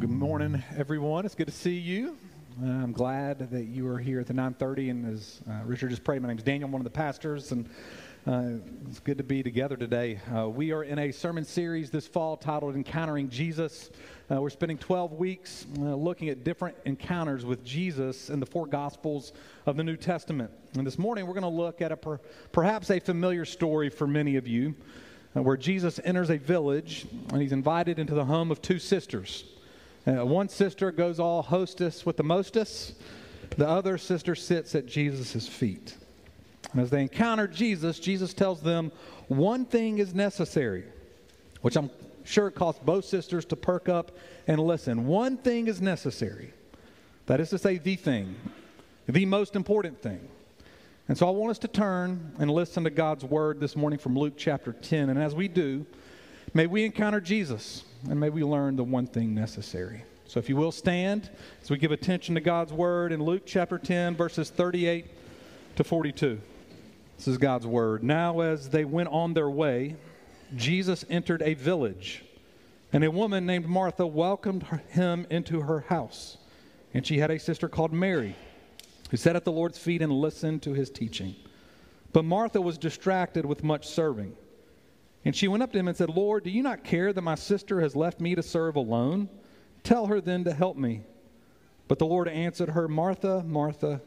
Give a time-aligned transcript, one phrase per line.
[0.00, 1.26] Good morning, everyone.
[1.26, 2.16] It's good to see you.
[2.62, 4.90] Uh, I'm glad that you are here at the 9:30.
[4.90, 7.50] And as uh, Richard just prayed, my name is Daniel, I'm one of the pastors,
[7.50, 7.68] and
[8.24, 10.20] uh, it's good to be together today.
[10.32, 13.90] Uh, we are in a sermon series this fall titled "Encountering Jesus."
[14.30, 18.68] Uh, we're spending 12 weeks uh, looking at different encounters with Jesus in the four
[18.68, 19.32] Gospels
[19.66, 20.52] of the New Testament.
[20.76, 22.20] And this morning, we're going to look at a per-
[22.52, 24.76] perhaps a familiar story for many of you,
[25.32, 29.42] where Jesus enters a village and he's invited into the home of two sisters.
[30.08, 32.94] Uh, one sister goes all hostess with the mostess.
[33.58, 35.96] The other sister sits at Jesus' feet.
[36.72, 38.90] And as they encounter Jesus, Jesus tells them
[39.26, 40.84] one thing is necessary,
[41.60, 41.90] which I'm
[42.24, 45.06] sure it cost both sisters to perk up and listen.
[45.06, 46.54] One thing is necessary.
[47.26, 48.34] That is to say, the thing,
[49.06, 50.26] the most important thing.
[51.08, 54.18] And so I want us to turn and listen to God's word this morning from
[54.18, 55.10] Luke chapter 10.
[55.10, 55.84] And as we do,
[56.54, 60.02] may we encounter Jesus and may we learn the one thing necessary.
[60.26, 61.30] So, if you will stand
[61.62, 65.06] as we give attention to God's word in Luke chapter 10, verses 38
[65.76, 66.40] to 42.
[67.16, 68.02] This is God's word.
[68.04, 69.96] Now, as they went on their way,
[70.54, 72.24] Jesus entered a village,
[72.92, 76.36] and a woman named Martha welcomed him into her house.
[76.94, 78.36] And she had a sister called Mary,
[79.10, 81.34] who sat at the Lord's feet and listened to his teaching.
[82.12, 84.34] But Martha was distracted with much serving.
[85.24, 87.34] And she went up to him and said, Lord, do you not care that my
[87.34, 89.28] sister has left me to serve alone?
[89.82, 91.02] Tell her then to help me.
[91.86, 94.00] But the Lord answered her, Martha, Martha,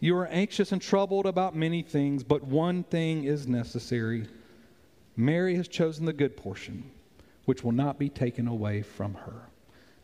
[0.00, 4.26] you are anxious and troubled about many things, but one thing is necessary.
[5.16, 6.90] Mary has chosen the good portion,
[7.46, 9.48] which will not be taken away from her.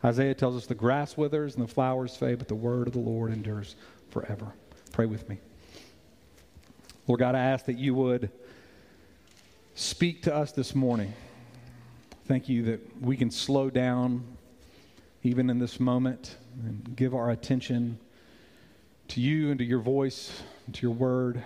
[0.03, 2.99] Isaiah tells us the grass withers and the flowers fade, but the word of the
[2.99, 3.75] Lord endures
[4.09, 4.53] forever.
[4.91, 5.37] Pray with me.
[7.07, 8.29] Lord God, I ask that you would
[9.75, 11.13] speak to us this morning.
[12.25, 14.23] Thank you that we can slow down
[15.23, 17.97] even in this moment and give our attention
[19.09, 21.43] to you and to your voice, and to your word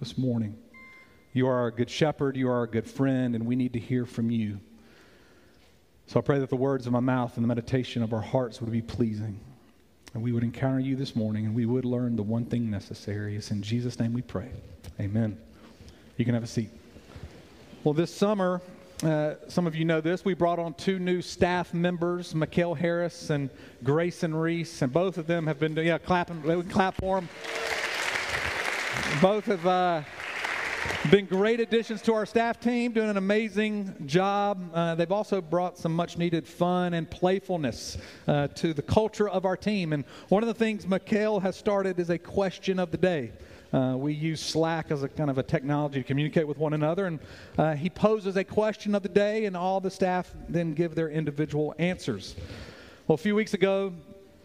[0.00, 0.56] this morning.
[1.32, 4.06] You are a good shepherd, you are a good friend, and we need to hear
[4.06, 4.60] from you.
[6.06, 8.60] So I pray that the words of my mouth and the meditation of our hearts
[8.60, 9.40] would be pleasing.
[10.12, 13.36] And we would encounter you this morning and we would learn the one thing necessary.
[13.36, 14.50] It's in Jesus' name we pray.
[15.00, 15.38] Amen.
[16.16, 16.70] You can have a seat.
[17.84, 18.62] Well, this summer,
[19.02, 20.24] uh, some of you know this.
[20.24, 23.50] We brought on two new staff members, Mikhail Harris and
[23.82, 27.28] Grayson Reese, and both of them have been, doing, yeah, clapping, clap for them.
[29.20, 30.00] Both have uh,
[31.10, 34.70] been great additions to our staff team, doing an amazing job.
[34.72, 39.44] Uh, they've also brought some much needed fun and playfulness uh, to the culture of
[39.44, 39.92] our team.
[39.92, 43.32] And one of the things Mikhail has started is a question of the day.
[43.72, 47.06] Uh, we use Slack as a kind of a technology to communicate with one another.
[47.06, 47.18] And
[47.58, 51.08] uh, he poses a question of the day, and all the staff then give their
[51.08, 52.36] individual answers.
[53.06, 53.92] Well, a few weeks ago,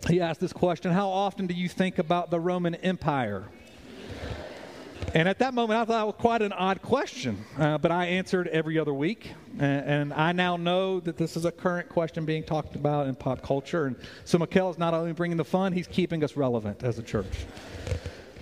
[0.07, 3.45] he asked this question How often do you think about the Roman Empire?
[5.13, 8.05] And at that moment, I thought it was quite an odd question, uh, but I
[8.05, 9.33] answered every other week.
[9.57, 13.15] And, and, I now know that this is a current question being talked about in
[13.15, 13.87] pop culture.
[13.87, 17.03] And so Mikhail is not only bringing the fun, he's keeping us relevant as a
[17.03, 17.45] church.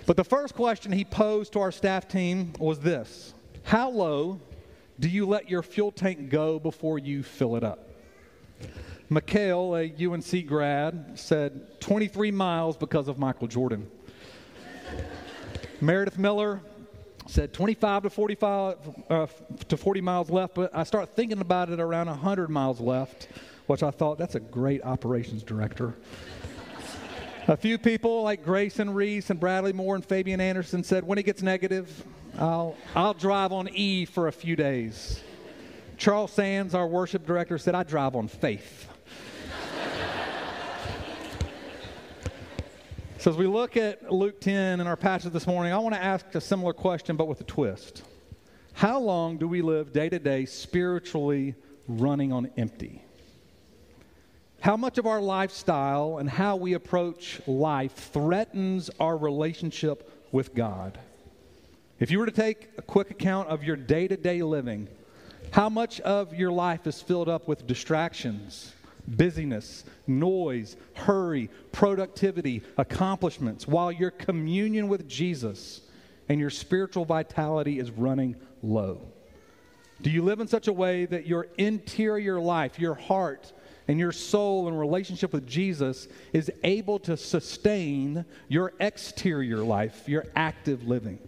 [0.08, 4.40] But the first question he posed to our staff team was this How low
[5.00, 7.90] do you let your fuel tank go before you fill it up?
[9.10, 13.90] Mikhail, a UNC grad, said 23 miles because of Michael Jordan.
[15.82, 16.62] Meredith Miller
[17.28, 18.78] said 25 to 45
[19.10, 19.28] uh,
[19.68, 23.28] to 40 miles left, but I start thinking about it around 100 miles left,
[23.68, 25.96] which I thought that's a great operations director.
[27.50, 31.24] A few people like Grayson Reese and Bradley Moore and Fabian Anderson said, when it
[31.24, 32.04] gets negative,
[32.38, 35.22] I'll, I'll drive on E for a few days.
[35.96, 38.90] Charles Sands, our worship director, said, I drive on faith.
[43.18, 46.04] so, as we look at Luke 10 in our passage this morning, I want to
[46.04, 48.04] ask a similar question, but with a twist.
[48.74, 51.56] How long do we live day to day spiritually
[51.88, 53.06] running on empty?
[54.68, 61.00] How much of our lifestyle and how we approach life threatens our relationship with God?
[62.02, 64.90] If you were to take a quick account of your day to day living,
[65.52, 68.74] how much of your life is filled up with distractions,
[69.08, 75.80] busyness, noise, hurry, productivity, accomplishments, while your communion with Jesus
[76.28, 79.00] and your spiritual vitality is running low?
[80.02, 83.54] Do you live in such a way that your interior life, your heart,
[83.88, 90.26] and your soul and relationship with Jesus is able to sustain your exterior life, your
[90.36, 91.20] active living.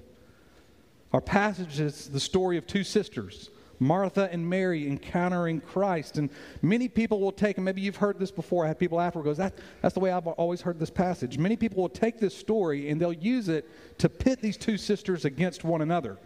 [1.13, 6.17] Our passage is the story of two sisters, Martha and Mary encountering Christ.
[6.17, 6.29] And
[6.61, 8.65] many people will take, and maybe you've heard this before.
[8.65, 11.37] I had people after goes, that, that's the way I've always heard this passage.
[11.37, 13.69] Many people will take this story and they'll use it
[13.99, 16.17] to pit these two sisters against one another.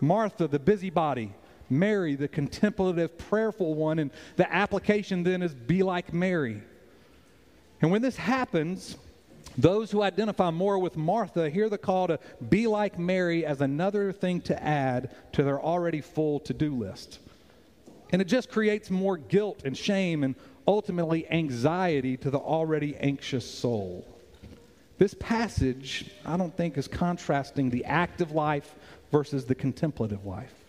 [0.00, 1.32] Martha, the busybody,
[1.78, 6.62] Mary, the contemplative, prayerful one, and the application then is be like Mary.
[7.82, 8.96] And when this happens,
[9.58, 12.18] those who identify more with Martha hear the call to
[12.48, 17.20] be like Mary as another thing to add to their already full to do list.
[18.10, 20.34] And it just creates more guilt and shame and
[20.66, 24.06] ultimately anxiety to the already anxious soul.
[24.98, 28.74] This passage, I don't think, is contrasting the active life
[29.10, 30.63] versus the contemplative life.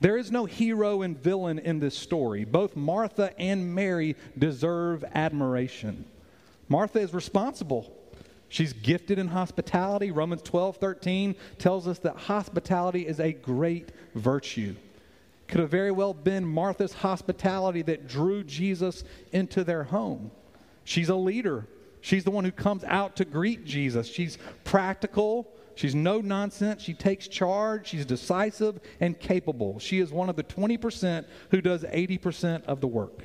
[0.00, 2.44] There is no hero and villain in this story.
[2.44, 6.06] Both Martha and Mary deserve admiration.
[6.68, 7.94] Martha is responsible.
[8.48, 10.10] She's gifted in hospitality.
[10.10, 14.74] Romans 12, 13 tells us that hospitality is a great virtue.
[15.46, 20.30] Could have very well been Martha's hospitality that drew Jesus into their home.
[20.84, 21.66] She's a leader.
[22.00, 24.08] She's the one who comes out to greet Jesus.
[24.08, 25.52] She's practical.
[25.80, 26.82] She's no nonsense.
[26.82, 27.86] She takes charge.
[27.86, 29.78] She's decisive and capable.
[29.78, 33.22] She is one of the 20% who does 80% of the work.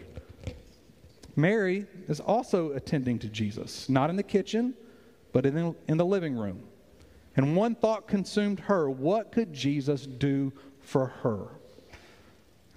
[1.35, 4.73] Mary is also attending to Jesus, not in the kitchen,
[5.33, 6.63] but in the, in the living room.
[7.35, 11.47] And one thought consumed her what could Jesus do for her?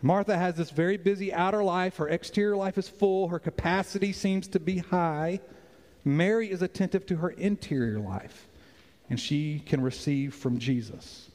[0.02, 1.98] Martha has this very busy outer life.
[1.98, 3.28] Her exterior life is full.
[3.28, 5.38] Her capacity seems to be high.
[6.04, 8.47] Mary is attentive to her interior life,
[9.10, 11.28] and she can receive from Jesus.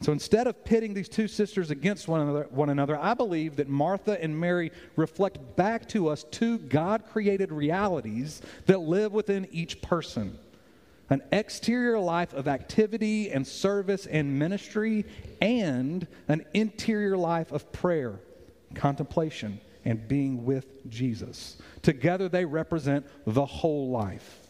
[0.00, 3.68] So instead of pitting these two sisters against one another, one another, I believe that
[3.68, 9.80] Martha and Mary reflect back to us two God created realities that live within each
[9.80, 10.38] person
[11.10, 15.04] an exterior life of activity and service and ministry,
[15.40, 18.18] and an interior life of prayer,
[18.74, 21.58] contemplation, and being with Jesus.
[21.82, 24.43] Together, they represent the whole life.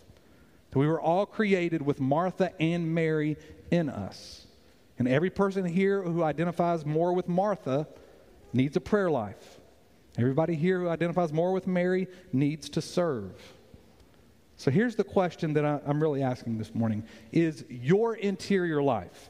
[0.74, 3.36] We were all created with Martha and Mary
[3.70, 4.46] in us.
[4.98, 7.86] And every person here who identifies more with Martha
[8.52, 9.60] needs a prayer life.
[10.16, 13.32] Everybody here who identifies more with Mary needs to serve.
[14.56, 19.28] So here's the question that I, am really asking this morning Is your interior life,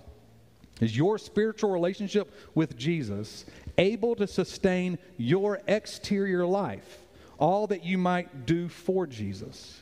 [0.81, 3.47] is your spiritual relationship with Jesus
[3.79, 6.99] able to sustain your exterior life,
[7.39, 9.81] all that you might do for Jesus?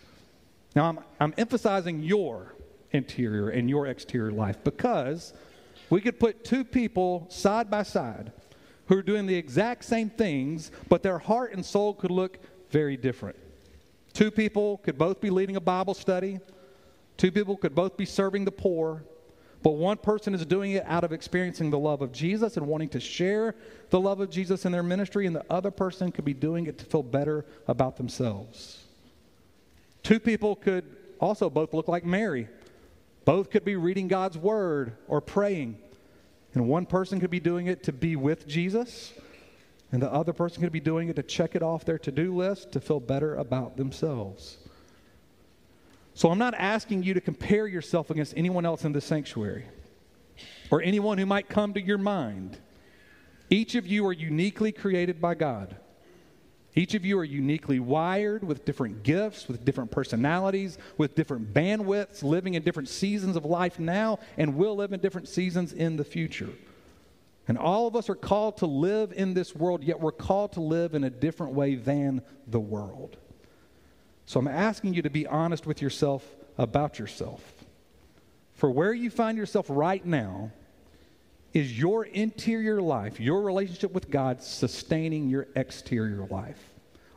[0.75, 2.55] Now, I'm, I'm emphasizing your
[2.93, 5.33] interior and your exterior life because
[5.91, 8.33] we could put two people side by side
[8.87, 12.39] who are doing the exact same things, but their heart and soul could look
[12.71, 13.37] very different.
[14.13, 16.41] Two people could both be leading a Bible study,
[17.17, 19.05] two people could both be serving the poor,
[19.63, 22.89] but one person is doing it out of experiencing the love of Jesus and wanting
[22.91, 23.55] to share
[23.91, 26.79] the love of Jesus in their ministry, and the other person could be doing it
[26.79, 28.82] to feel better about themselves.
[30.03, 30.85] Two people could
[31.21, 32.49] also both look like Mary.
[33.25, 35.79] Both could be reading God's word or praying.
[36.55, 39.15] And one person could be doing it to be with Jesus,
[39.91, 42.35] and the other person could be doing it to check it off their to do
[42.35, 44.59] list to feel better about themselves.
[46.15, 49.65] So I'm not asking you to compare yourself against anyone else in the sanctuary
[50.71, 52.59] or anyone who might come to your mind.
[53.49, 55.77] Each of you are uniquely created by God.
[56.75, 62.23] Each of you are uniquely wired with different gifts, with different personalities, with different bandwidths,
[62.23, 66.05] living in different seasons of life now, and will live in different seasons in the
[66.05, 66.49] future.
[67.47, 70.61] And all of us are called to live in this world, yet we're called to
[70.61, 73.19] live in a different way than the world.
[74.25, 76.25] So I'm asking you to be honest with yourself
[76.57, 77.43] about yourself.
[78.55, 80.53] For where you find yourself right now,
[81.53, 86.72] is your interior life, your relationship with God, sustaining your exterior life?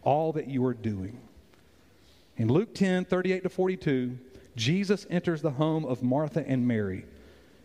[0.06, 1.20] All that you are doing.
[2.38, 4.18] In Luke 10 38 to 42,
[4.56, 7.06] Jesus enters the home of Martha and Mary.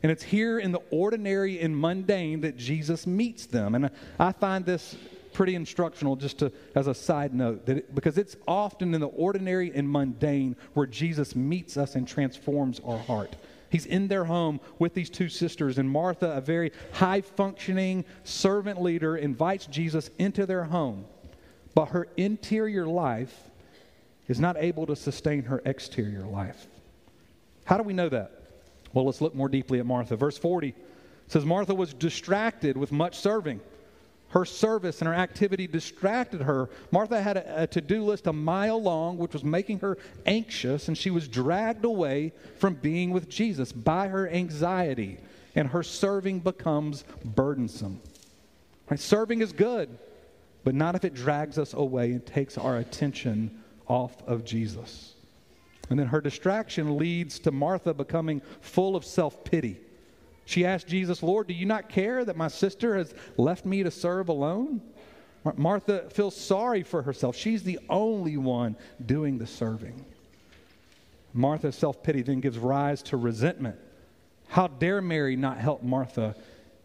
[0.02, 3.74] And it's here in the ordinary and mundane that Jesus meets them.
[3.74, 4.96] And I find this
[5.32, 9.08] pretty instructional just to, as a side note that it, because it's often in the
[9.08, 13.36] ordinary and mundane where Jesus meets us and transforms our heart.
[13.68, 18.82] He's in their home with these two sisters, and Martha, a very high functioning servant
[18.82, 21.04] leader, invites Jesus into their home.
[21.74, 23.50] But her interior life
[24.28, 26.66] is not able to sustain her exterior life.
[27.64, 28.32] How do we know that?
[28.92, 30.16] Well, let's look more deeply at Martha.
[30.16, 30.74] Verse 40
[31.28, 33.60] says Martha was distracted with much serving.
[34.30, 36.68] Her service and her activity distracted her.
[36.92, 40.88] Martha had a, a to do list a mile long, which was making her anxious,
[40.88, 45.18] and she was dragged away from being with Jesus by her anxiety,
[45.56, 48.00] and her serving becomes burdensome.
[48.88, 49.00] Right?
[49.00, 49.98] Serving is good,
[50.64, 55.14] but not if it drags us away and takes our attention off of Jesus.
[55.88, 59.80] And then her distraction leads to Martha becoming full of self pity.
[60.44, 63.90] She asked Jesus, Lord, do you not care that my sister has left me to
[63.90, 64.80] serve alone?
[65.56, 67.34] Martha feels sorry for herself.
[67.34, 70.04] She's the only one doing the serving.
[71.32, 73.76] Martha's self pity then gives rise to resentment.
[74.48, 76.34] How dare Mary not help Martha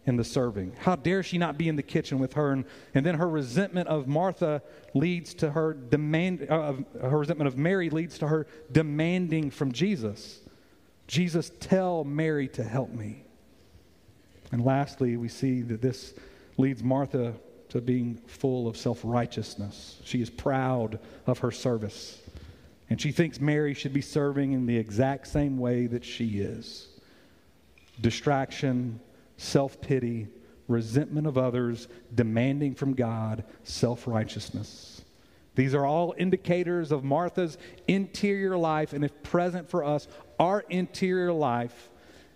[0.06, 0.74] in the serving?
[0.78, 2.52] How dare she not be in the kitchen with her?
[2.52, 4.62] And, and then her resentment of Martha
[4.94, 10.40] leads to her demand, uh, her resentment of Mary leads to her demanding from Jesus
[11.06, 13.22] Jesus, tell Mary to help me.
[14.52, 16.14] And lastly, we see that this
[16.56, 17.34] leads Martha
[17.68, 20.00] to being full of self righteousness.
[20.04, 22.20] She is proud of her service.
[22.88, 26.88] And she thinks Mary should be serving in the exact same way that she is
[28.00, 29.00] distraction,
[29.36, 30.28] self pity,
[30.68, 35.02] resentment of others, demanding from God, self righteousness.
[35.54, 37.56] These are all indicators of Martha's
[37.88, 40.06] interior life, and if present for us,
[40.38, 41.88] our interior life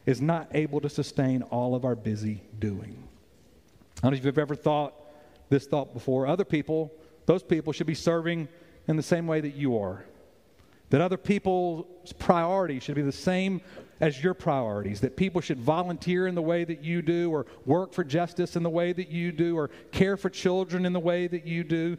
[0.07, 3.07] is not able to sustain all of our busy doing.
[3.99, 4.95] I don't know if you've ever thought
[5.51, 6.27] this thought before.
[6.27, 6.91] Other people,
[7.27, 8.49] those people should be serving
[8.89, 10.05] in the same way that you are.
[10.91, 13.61] That other people's priorities should be the same
[14.01, 15.01] as your priorities.
[15.01, 18.63] That people should volunteer in the way that you do, or work for justice in
[18.63, 21.97] the way that you do, or care for children in the way that you do.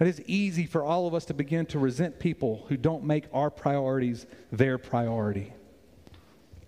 [0.00, 3.26] It is easy for all of us to begin to resent people who don't make
[3.32, 5.52] our priorities their priority.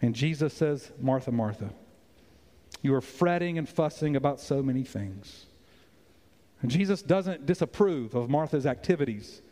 [0.01, 1.71] And Jesus says, Martha, Martha,
[2.83, 5.47] you are fretting and fussing about so many things.
[6.63, 9.43] And Jesus doesn't disapprove of Martha's activities.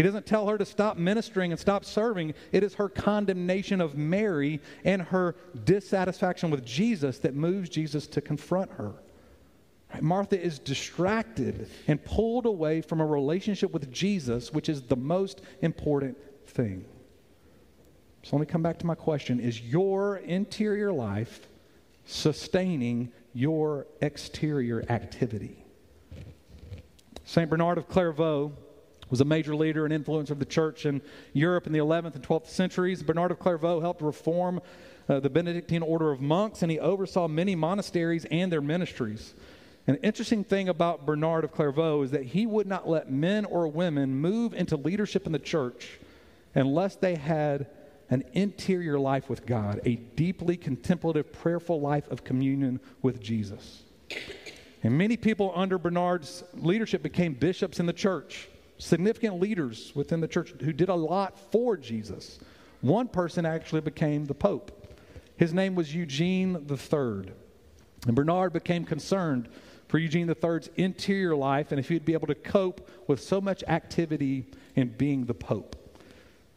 [0.00, 2.32] He doesn't tell her to stop ministering and stop serving.
[2.52, 8.22] It is her condemnation of Mary and her dissatisfaction with Jesus that moves Jesus to
[8.22, 8.94] confront her.
[10.00, 15.42] Martha is distracted and pulled away from a relationship with Jesus, which is the most
[15.60, 16.16] important
[16.46, 16.86] thing.
[18.22, 21.46] So let me come back to my question Is your interior life
[22.06, 25.62] sustaining your exterior activity?
[27.26, 27.50] St.
[27.50, 28.54] Bernard of Clairvaux
[29.10, 31.02] was a major leader and influencer of the church in
[31.32, 33.02] Europe in the 11th and 12th centuries.
[33.02, 34.60] Bernard of Clairvaux helped reform
[35.08, 39.34] uh, the Benedictine order of monks, and he oversaw many monasteries and their ministries.
[39.86, 43.66] An interesting thing about Bernard of Clairvaux is that he would not let men or
[43.66, 45.98] women move into leadership in the church
[46.54, 47.66] unless they had
[48.10, 53.82] an interior life with God, a deeply contemplative, prayerful life of communion with Jesus.
[54.82, 58.48] And many people under Bernard's leadership became bishops in the church
[58.80, 62.38] significant leaders within the church who did a lot for Jesus.
[62.80, 64.98] One person actually became the Pope.
[65.36, 67.32] His name was Eugene III.
[68.06, 69.48] And Bernard became concerned
[69.88, 73.62] for Eugene III's interior life and if he'd be able to cope with so much
[73.64, 74.46] activity
[74.76, 75.76] in being the Pope.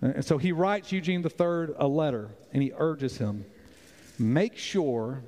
[0.01, 3.46] And so he writes Eugene III a letter and he urges him
[4.20, 5.24] make sure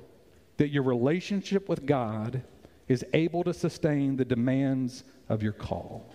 [0.58, 2.42] that your relationship with God
[2.88, 6.08] is able to sustain the demands of your call.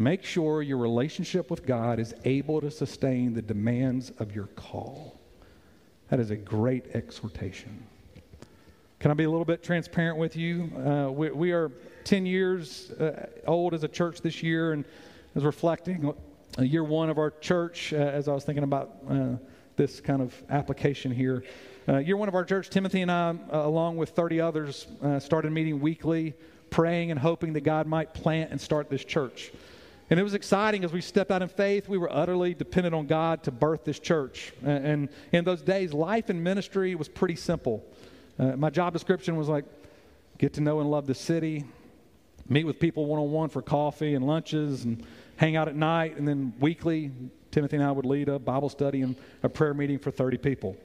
[0.00, 5.18] Make sure your relationship with God is able to sustain the demands of your call.
[6.08, 7.84] That is a great exhortation.
[9.00, 10.70] Can I be a little bit transparent with you?
[10.76, 11.72] Uh, we, we, are
[12.04, 14.84] 10 years uh, old as a church this year, and
[15.34, 16.14] as reflecting
[16.60, 19.30] year one of our church, uh, as I was thinking about uh,
[19.74, 21.42] this kind of application here.
[21.88, 24.86] Uh, year one of our church, Timothy and I, along with 30 others,
[25.18, 26.34] started meeting weekly,
[26.70, 29.50] praying and hoping that God might plant and start this church.
[30.10, 31.88] And it was exciting as we stepped out in faith.
[31.88, 34.52] We were utterly dependent on God to birth this church.
[34.64, 37.84] And, in those days, life and ministry was pretty simple.
[38.38, 39.64] Uh, my job description was like
[40.38, 41.64] get to know and love the city,
[42.48, 45.04] meet with people one on one for coffee and lunches, and
[45.36, 46.16] hang out at night.
[46.16, 47.10] And then weekly,
[47.50, 50.76] Timothy and I would lead a Bible study and a prayer meeting for 30 people.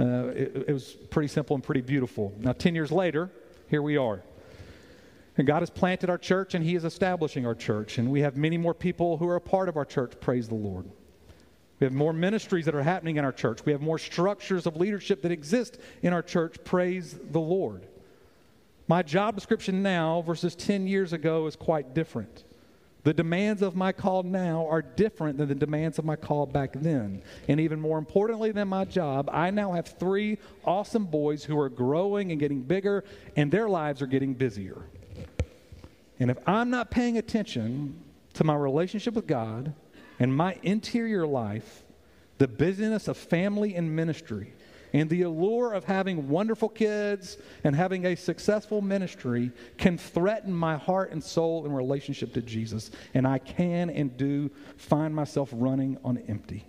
[0.00, 2.32] Uh, it, it was pretty simple and pretty beautiful.
[2.38, 3.30] Now, 10 years later,
[3.68, 4.22] here we are.
[5.38, 7.98] And God has planted our church and He is establishing our church.
[7.98, 10.12] And we have many more people who are a part of our church.
[10.20, 10.86] Praise the Lord.
[11.80, 13.64] We have more ministries that are happening in our church.
[13.64, 16.62] We have more structures of leadership that exist in our church.
[16.64, 17.86] Praise the Lord.
[18.86, 22.44] My job description now versus 10 years ago is quite different.
[23.04, 26.72] The demands of my call now are different than the demands of my call back
[26.74, 27.22] then.
[27.48, 31.68] And even more importantly than my job, I now have three awesome boys who are
[31.68, 33.02] growing and getting bigger,
[33.34, 34.82] and their lives are getting busier.
[36.22, 38.00] And if I'm not paying attention
[38.34, 39.74] to my relationship with God
[40.20, 41.82] and my interior life,
[42.38, 44.52] the busyness of family and ministry
[44.92, 50.76] and the allure of having wonderful kids and having a successful ministry can threaten my
[50.76, 52.92] heart and soul in relationship to Jesus.
[53.14, 56.64] And I can and do find myself running on empty.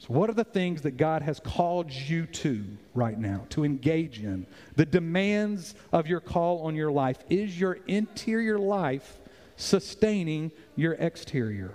[0.00, 4.20] So, what are the things that God has called you to right now to engage
[4.22, 4.46] in?
[4.76, 7.18] The demands of your call on your life.
[7.30, 9.18] Is your interior life
[9.56, 11.72] sustaining your exterior?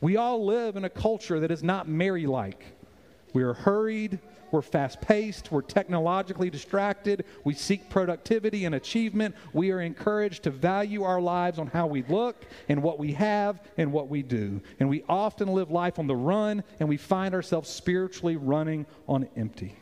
[0.00, 2.62] We all live in a culture that is not Mary like.
[3.32, 4.18] We are hurried,
[4.52, 9.34] we're fast paced, we're technologically distracted, we seek productivity and achievement.
[9.52, 13.60] We are encouraged to value our lives on how we look and what we have
[13.76, 14.60] and what we do.
[14.80, 19.28] And we often live life on the run and we find ourselves spiritually running on
[19.36, 19.76] empty.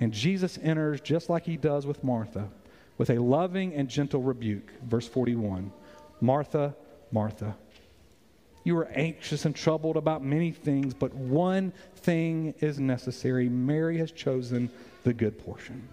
[0.00, 2.50] And Jesus enters just like he does with Martha
[2.98, 4.72] with a loving and gentle rebuke.
[4.82, 5.72] Verse 41
[6.20, 6.74] Martha,
[7.12, 7.56] Martha.
[8.66, 13.48] You are anxious and troubled about many things, but one thing is necessary.
[13.48, 14.68] Mary has chosen
[15.04, 15.88] the good portion.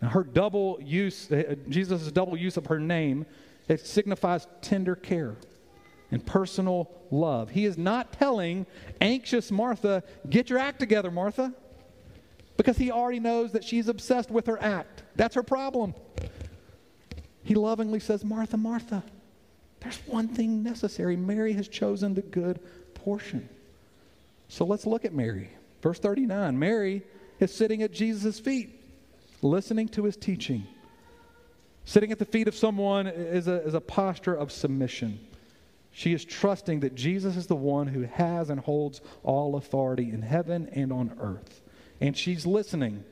[0.00, 3.26] Now, her double use, uh, Jesus' double use of her name,
[3.66, 5.34] it signifies tender care
[6.12, 7.50] and personal love.
[7.50, 8.64] He is not telling
[9.00, 11.52] anxious Martha, get your act together, Martha,
[12.56, 15.02] because he already knows that she's obsessed with her act.
[15.16, 15.96] That's her problem.
[17.42, 19.02] He lovingly says, Martha, Martha,
[19.80, 21.16] there's one thing necessary.
[21.16, 22.60] Mary has chosen the good
[22.94, 23.48] portion.
[24.48, 25.50] So let's look at Mary.
[25.82, 27.02] Verse 39 Mary
[27.38, 28.80] is sitting at Jesus' feet,
[29.42, 30.66] listening to his teaching.
[31.84, 35.20] Sitting at the feet of someone is a, is a posture of submission.
[35.90, 40.22] She is trusting that Jesus is the one who has and holds all authority in
[40.22, 41.60] heaven and on earth.
[42.00, 43.04] And she's listening,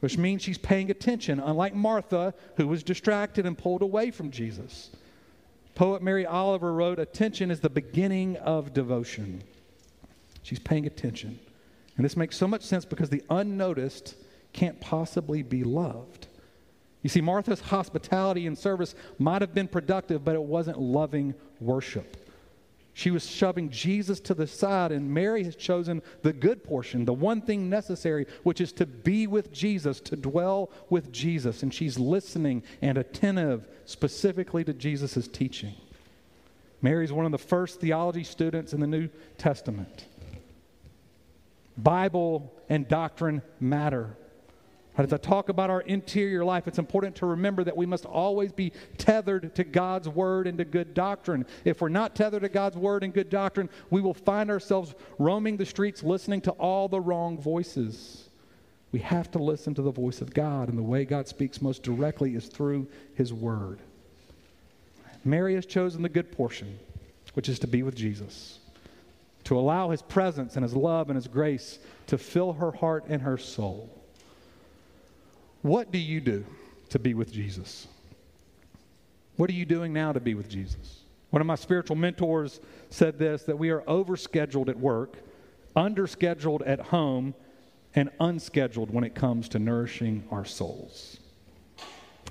[0.00, 4.90] which means she's paying attention, unlike Martha, who was distracted and pulled away from Jesus.
[5.74, 9.42] Poet Mary Oliver wrote, Attention is the beginning of devotion.
[10.42, 11.38] She's paying attention.
[11.96, 14.16] And this makes so much sense because the unnoticed
[14.52, 16.26] can't possibly be loved.
[17.02, 22.21] You see, Martha's hospitality and service might have been productive, but it wasn't loving worship.
[22.94, 27.14] She was shoving Jesus to the side, and Mary has chosen the good portion, the
[27.14, 31.62] one thing necessary, which is to be with Jesus, to dwell with Jesus.
[31.62, 35.74] And she's listening and attentive specifically to Jesus' teaching.
[36.82, 40.06] Mary's one of the first theology students in the New Testament.
[41.78, 44.16] Bible and doctrine matter.
[44.98, 48.52] As I talk about our interior life, it's important to remember that we must always
[48.52, 51.46] be tethered to God's word and to good doctrine.
[51.64, 55.56] If we're not tethered to God's word and good doctrine, we will find ourselves roaming
[55.56, 58.28] the streets listening to all the wrong voices.
[58.92, 61.82] We have to listen to the voice of God, and the way God speaks most
[61.82, 63.78] directly is through his word.
[65.24, 66.78] Mary has chosen the good portion,
[67.32, 68.58] which is to be with Jesus,
[69.44, 71.78] to allow his presence and his love and his grace
[72.08, 74.01] to fill her heart and her soul.
[75.62, 76.44] What do you do
[76.90, 77.86] to be with Jesus?
[79.36, 81.00] What are you doing now to be with Jesus?
[81.30, 85.16] One of my spiritual mentors said this that we are overscheduled at work,
[85.74, 87.34] underscheduled at home,
[87.94, 91.18] and unscheduled when it comes to nourishing our souls.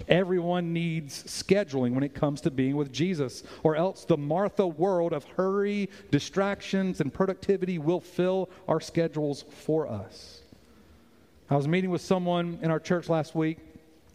[0.07, 5.13] Everyone needs scheduling when it comes to being with Jesus, or else the Martha world
[5.13, 10.40] of hurry, distractions, and productivity will fill our schedules for us.
[11.51, 13.57] I was meeting with someone in our church last week,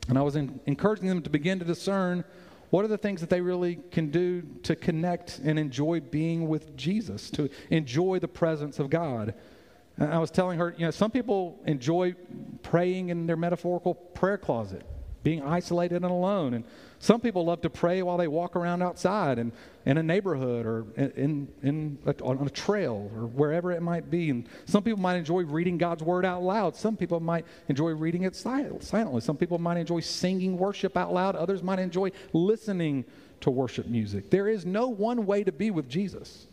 [0.09, 2.25] and I was in, encouraging them to begin to discern
[2.70, 6.75] what are the things that they really can do to connect and enjoy being with
[6.79, 9.35] Jesus, to enjoy the presence of God.
[9.99, 12.14] And I was telling her, you know, some people enjoy
[12.62, 14.87] praying in their metaphorical prayer closet
[15.26, 16.54] being isolated and alone.
[16.54, 16.62] And
[17.00, 19.50] some people love to pray while they walk around outside and
[19.84, 24.30] in a neighborhood or in, in, a, on a trail or wherever it might be.
[24.30, 26.76] And some people might enjoy reading God's word out loud.
[26.76, 29.20] Some people might enjoy reading it silently.
[29.20, 31.34] Some people might enjoy singing worship out loud.
[31.34, 33.04] Others might enjoy listening
[33.40, 34.30] to worship music.
[34.30, 36.46] There is no one way to be with Jesus.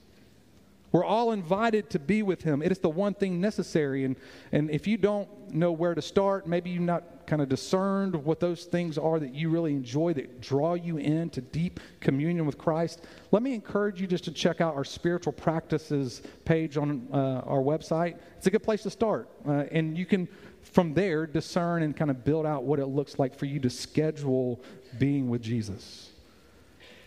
[0.93, 2.62] We're all invited to be with him.
[2.62, 4.03] It is the one thing necessary.
[4.06, 4.15] And,
[4.51, 8.39] and if you don't know where to start, maybe you've not kind of discerned what
[8.39, 13.01] those things are that you really enjoy that draw you into deep communion with Christ,
[13.32, 17.62] let me encourage you just to check out our spiritual practices page on uh, our
[17.62, 18.19] website.
[18.38, 19.29] It's a good place to start.
[19.47, 20.27] Uh, and you can,
[20.62, 23.69] from there, discern and kind of build out what it looks like for you to
[23.69, 24.62] schedule
[24.99, 26.12] being with Jesus.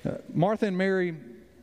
[0.05, 1.14] Uh, Martha and Mary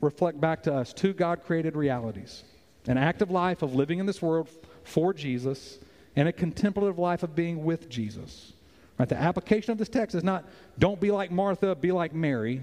[0.04, 2.44] reflect back to us two God created realities
[2.88, 4.50] an active life of living in this world
[4.84, 5.80] for Jesus
[6.16, 8.54] and a contemplative life of being with Jesus.
[9.00, 9.08] Right?
[9.08, 10.46] The application of this text is not
[10.78, 12.62] don't be like Martha, be like Mary.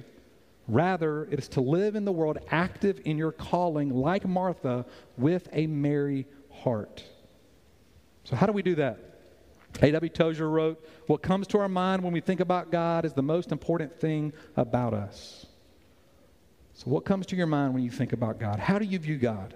[0.68, 4.84] Rather, it is to live in the world active in your calling like Martha
[5.16, 7.02] with a Mary heart.
[8.24, 8.98] So, how do we do that?
[9.82, 10.10] A.W.
[10.10, 13.50] Tozer wrote, What comes to our mind when we think about God is the most
[13.50, 15.46] important thing about us.
[16.80, 18.58] So, what comes to your mind when you think about God?
[18.58, 19.54] How do you view God?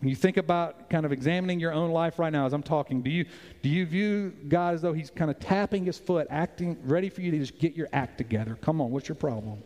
[0.00, 3.02] When you think about kind of examining your own life right now as I'm talking,
[3.02, 3.24] do you,
[3.62, 7.20] do you view God as though He's kind of tapping His foot, acting, ready for
[7.20, 8.58] you to just get your act together?
[8.60, 9.62] Come on, what's your problem?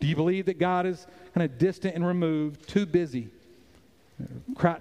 [0.00, 3.28] Do you believe that God is kind of distant and removed, too busy,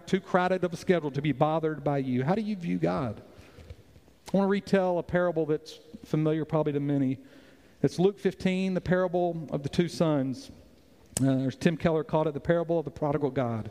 [0.05, 2.23] too crowded of a schedule to be bothered by you?
[2.23, 3.21] How do you view God?
[4.33, 7.17] I want to retell a parable that's familiar probably to many.
[7.81, 10.49] It's Luke 15, the parable of the two sons.
[11.21, 13.69] Uh, Tim Keller called it the parable of the prodigal God.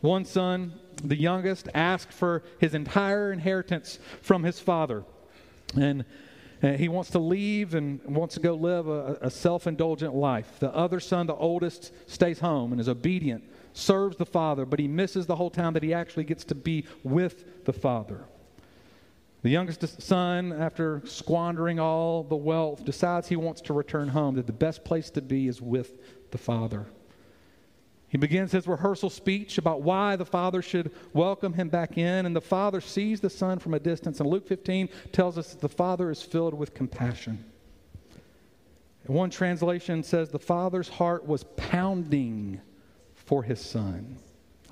[0.00, 0.72] One son,
[1.04, 5.04] the youngest, asked for his entire inheritance from his father.
[5.76, 6.04] And
[6.62, 10.58] uh, he wants to leave and wants to go live a, a self indulgent life.
[10.58, 14.88] The other son, the oldest, stays home and is obedient, serves the father, but he
[14.88, 18.24] misses the whole time that he actually gets to be with the father.
[19.42, 24.46] The youngest son, after squandering all the wealth, decides he wants to return home, that
[24.46, 26.86] the best place to be is with the father.
[28.10, 32.34] He begins his rehearsal speech about why the Father should welcome him back in, and
[32.34, 34.18] the Father sees the Son from a distance.
[34.18, 37.44] And Luke 15 tells us that the Father is filled with compassion.
[39.06, 42.60] One translation says the Father's heart was pounding
[43.14, 44.18] for his Son.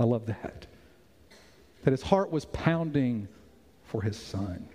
[0.01, 0.67] I love that.
[1.85, 3.29] That his heart was pounding
[3.89, 4.69] for his Son,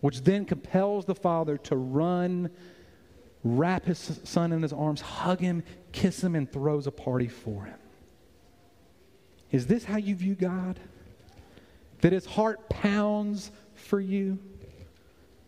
[0.00, 2.50] which then compels the Father to run
[3.42, 7.64] wrap his son in his arms, hug him, kiss him, and throws a party for
[7.64, 7.78] him.
[9.50, 10.78] Is this how you view God?
[12.02, 14.38] That his heart pounds for you?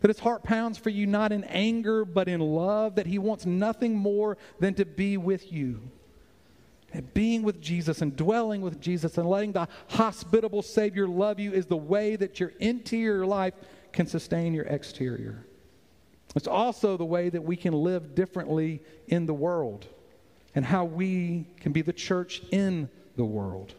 [0.00, 2.96] That his heart pounds for you not in anger, but in love?
[2.96, 5.80] That he wants nothing more than to be with you?
[6.92, 11.52] And being with Jesus and dwelling with Jesus and letting the hospitable Savior love you
[11.52, 13.54] is the way that your interior life
[13.92, 15.46] can sustain your exterior.
[16.34, 19.86] It's also the way that we can live differently in the world
[20.54, 23.74] and how we can be the church in the world.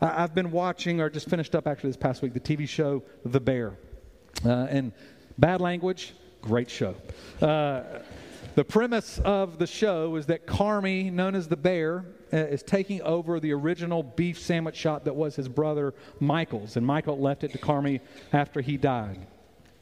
[0.00, 3.40] I've been watching, or just finished up actually this past week, the TV show The
[3.40, 3.78] Bear.
[4.44, 4.92] Uh, and
[5.38, 6.14] bad language,
[6.46, 6.94] great show.
[7.42, 7.82] Uh,
[8.54, 13.02] the premise of the show is that Carmy, known as the Bear, uh, is taking
[13.02, 16.76] over the original beef sandwich shop that was his brother Michael's.
[16.76, 18.00] And Michael left it to Carmy
[18.32, 19.26] after he died.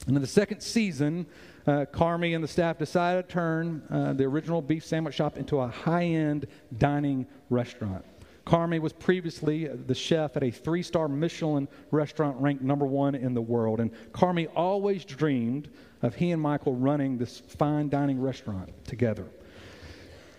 [0.07, 1.27] And in the second season,
[1.67, 5.61] uh, Carmy and the staff decided to turn uh, the original beef sandwich shop into
[5.61, 6.47] a high end
[6.79, 8.05] dining restaurant.
[8.47, 13.35] Carmy was previously the chef at a three star Michelin restaurant ranked number one in
[13.35, 13.81] the world.
[13.81, 15.71] And Carmy always dreamed
[16.03, 19.27] of he and Michael running this fine dining restaurant together.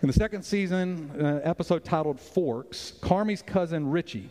[0.01, 4.29] In the second season, uh, episode titled Forks, Carmy's cousin Richie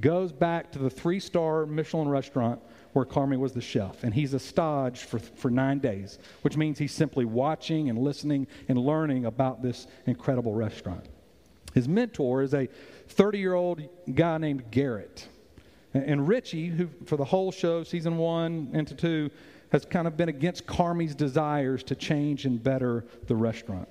[0.00, 2.60] goes back to the three star Michelin restaurant
[2.92, 4.04] where Carmy was the chef.
[4.04, 8.46] And he's a stage for, for nine days, which means he's simply watching and listening
[8.68, 11.06] and learning about this incredible restaurant.
[11.74, 12.68] His mentor is a
[13.08, 13.82] 30 year old
[14.14, 15.28] guy named Garrett.
[15.92, 19.30] And Richie, who for the whole show, season one into two,
[19.70, 23.88] has kind of been against Carmy's desires to change and better the restaurant.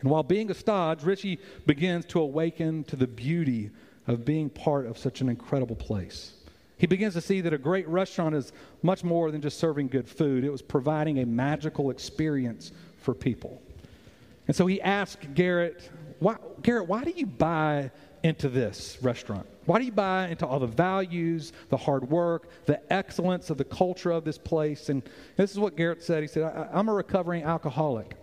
[0.00, 3.70] And while being a stage, Richie begins to awaken to the beauty
[4.06, 6.34] of being part of such an incredible place.
[6.76, 10.08] He begins to see that a great restaurant is much more than just serving good
[10.08, 13.62] food, it was providing a magical experience for people.
[14.46, 15.90] And so he asked Garrett,
[16.24, 17.90] why, Garrett, why do you buy
[18.22, 19.46] into this restaurant?
[19.66, 23.64] Why do you buy into all the values, the hard work, the excellence of the
[23.64, 24.88] culture of this place?
[24.88, 25.02] And
[25.36, 26.22] this is what Garrett said.
[26.22, 28.14] He said, I'm a recovering alcoholic.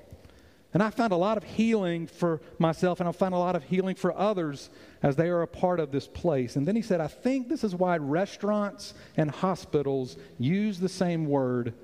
[0.74, 3.64] And I found a lot of healing for myself, and I found a lot of
[3.66, 4.72] healing for others
[5.04, 6.56] as they are a part of this place.
[6.56, 11.28] And then he said, I think this is why restaurants and hospitals use the same
[11.28, 11.76] word,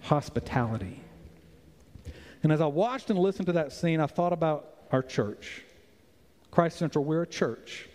[0.00, 1.00] hospitality.
[2.42, 5.62] And as I watched and listened to that scene, I thought about our church.
[6.50, 7.88] Christ Central, we're a church,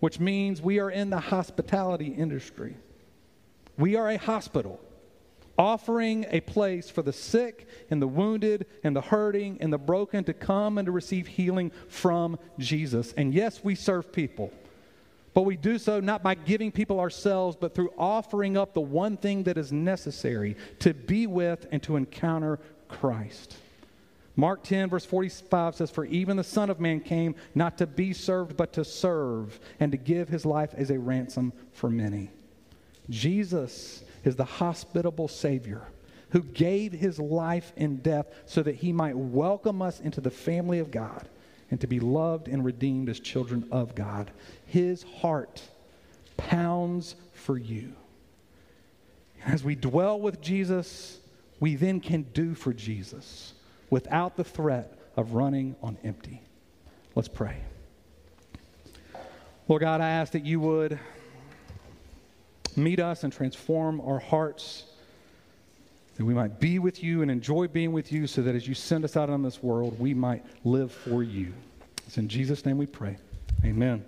[0.00, 2.76] which means we are in the hospitality industry.
[3.76, 4.80] We are a hospital
[5.58, 10.24] offering a place for the sick and the wounded and the hurting and the broken
[10.24, 13.12] to come and to receive healing from Jesus.
[13.16, 14.52] And yes, we serve people.
[15.34, 19.16] But we do so not by giving people ourselves, but through offering up the one
[19.16, 23.56] thing that is necessary to be with and to encounter Christ.
[24.34, 28.12] Mark 10, verse 45 says, For even the Son of Man came not to be
[28.12, 32.30] served, but to serve, and to give his life as a ransom for many.
[33.10, 35.82] Jesus is the hospitable Savior
[36.30, 40.78] who gave his life in death so that he might welcome us into the family
[40.78, 41.28] of God
[41.70, 44.30] and to be loved and redeemed as children of God.
[44.64, 45.62] His heart
[46.38, 47.92] pounds for you.
[49.44, 51.18] As we dwell with Jesus,
[51.60, 53.52] we then can do for Jesus
[53.92, 56.40] without the threat of running on empty.
[57.14, 57.58] Let's pray.
[59.68, 60.98] Lord God, I ask that you would
[62.74, 64.84] meet us and transform our hearts,
[66.16, 68.74] that we might be with you and enjoy being with you, so that as you
[68.74, 71.52] send us out on this world, we might live for you.
[72.06, 73.18] It's in Jesus' name we pray.
[73.62, 74.06] Amen.